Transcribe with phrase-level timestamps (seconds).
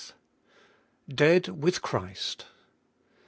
[0.03, 0.15] T
[1.13, 2.45] DEAD WITH CHRIST.